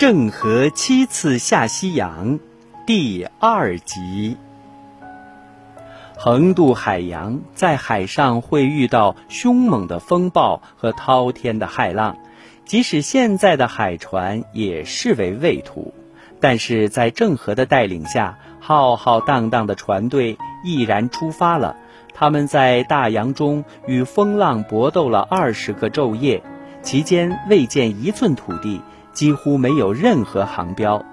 [0.00, 2.40] 郑和七次下西洋
[2.86, 4.38] 第二集。
[6.16, 12.16] 横渡海洋，在海上会遇到凶猛的风暴和滔天的骇浪，
[12.64, 15.92] 即使现在的海船也视为畏途。
[16.40, 21.76] 但是在郑和的带领下，浩浩荡荡的船队毅然出发了。
[22.14, 26.42] 他们在大洋中与风浪搏斗了二十个昼夜，
[26.80, 28.80] 期间未见一寸土地。
[29.12, 31.04] 几乎没有任何航标，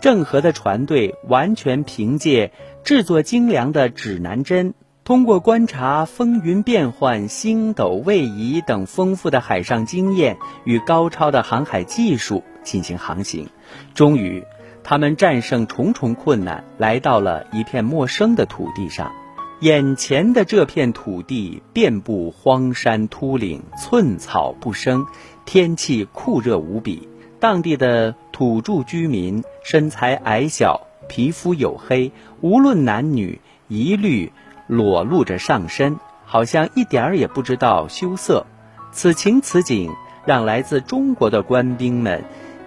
[0.00, 2.52] 郑和的船队完全凭借
[2.84, 13.48] 制作精良的指南针，通过观察风云变幻、星斗位移等丰富的海上经验与高超的航海技术进行航行。
[13.94, 14.44] 终于，
[14.82, 19.12] 他们战胜重重困难，来到了一片陌生的土地上。
[19.60, 25.04] 眼前的这片土地遍布荒山秃岭，寸草不生，
[25.44, 27.09] 天气酷热无比。
[27.40, 34.30] 当地的土著居民身材矮小，皮肤黝黑，无论男女，一律
[34.66, 38.44] 裸露着上身，好像一点儿也不知道羞涩。
[38.92, 39.90] 此情此景，
[40.26, 42.22] 让来自中国的官兵们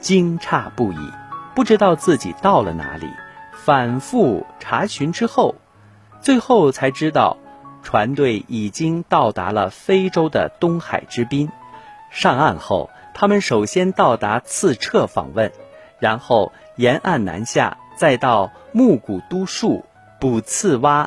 [0.00, 1.10] 惊诧不已，
[1.54, 3.06] 不知道自己到了哪里。
[3.52, 5.56] 反复查询之后，
[6.22, 7.36] 最后才知道，
[7.82, 11.50] 船队已经到达了非洲的东海之滨。
[12.10, 12.88] 上岸后。
[13.14, 15.52] 他们首先到达次彻访问，
[16.00, 19.84] 然后沿岸南下，再到木古都树、
[20.20, 21.06] 卜次洼，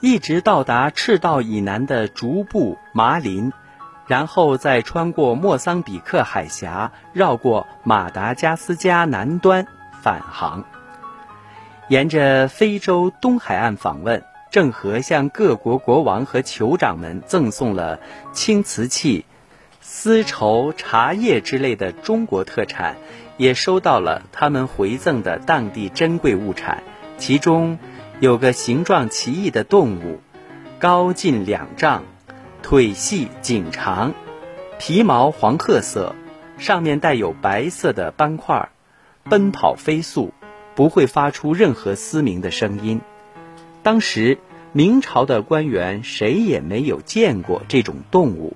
[0.00, 3.52] 一直到达赤道以南的竹布、麻林，
[4.08, 9.66] 然后再穿过莫桑比克海峡，绕过马达加斯加南端
[10.02, 10.64] 返航。
[11.86, 18.00] 沿着非洲东海岸访问，郑和向各国国王和酋长们赠送了
[18.32, 19.24] 青瓷器。
[19.90, 22.98] 丝绸、茶叶之类的中国特产，
[23.38, 26.82] 也收到了他们回赠的当地珍贵物产，
[27.16, 27.78] 其中
[28.20, 30.20] 有个形状奇异的动物，
[30.78, 32.04] 高近两丈，
[32.62, 34.12] 腿细颈长，
[34.78, 36.14] 皮毛黄褐色，
[36.58, 38.68] 上面带有白色的斑块，
[39.24, 40.34] 奔跑飞速，
[40.74, 43.00] 不会发出任何嘶鸣的声音。
[43.82, 44.38] 当时
[44.72, 48.54] 明朝的官员谁也没有见过这种动物。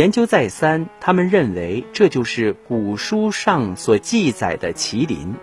[0.00, 5.34] 研究再三，他们认为这就是古书上所记载的麒麟。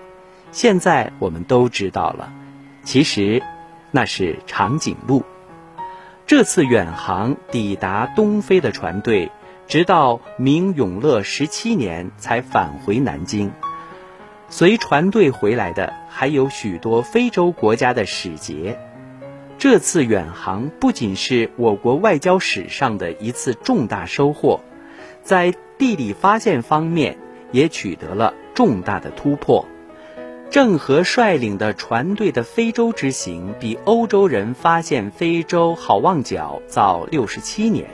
[0.52, 2.34] 现在我们都知道了，
[2.84, 3.44] 其实
[3.92, 5.24] 那是长颈鹿。
[6.26, 9.32] 这次远航抵达东非的船队，
[9.68, 13.52] 直到明永乐十七年才返回南京。
[14.50, 18.80] 随船队回来的还有许多非洲国家的使节。
[19.60, 24.60] 这次远航不仅是我国外交史上的一次重大收获，
[25.24, 27.18] 在地理发现方面
[27.52, 29.66] 也取得了重大的突破。
[30.52, 37.90] 郑和率领的船队的非洲之行，比欧洲人发现非洲好望角早六十七年，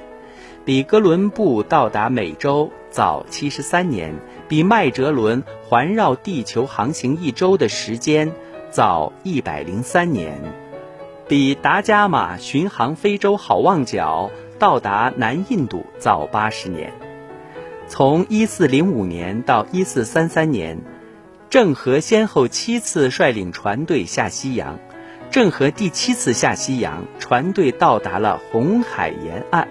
[0.65, 4.13] 比哥伦布到达美洲早七十三年，
[4.49, 8.33] 比麦哲伦环绕地球航行一周的时间
[8.69, 10.62] 早一百零三年。
[11.25, 14.29] 比达伽马巡航非洲好望角
[14.59, 16.91] 到达南印度早八十年。
[17.87, 20.79] 从一四零五年到一四三三年，
[21.49, 24.79] 郑和先后七次率领船队下西洋。
[25.31, 29.69] 郑和第七次下西洋，船队到达了红海沿岸。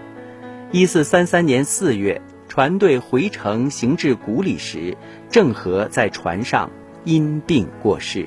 [0.70, 4.96] 一四三三年四月，船队回程行至古里时，
[5.30, 6.70] 郑和在船上
[7.04, 8.26] 因病过世。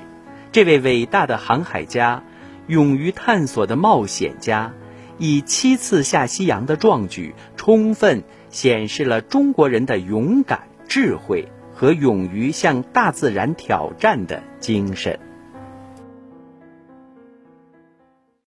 [0.51, 2.21] 这位伟大的航海家。
[2.67, 4.73] 勇于探索的冒险家，
[5.17, 15.19] 以七次下西洋的壮举，充分显示了中国人的勇敢、智慧和勇于向大自然挑战的精神。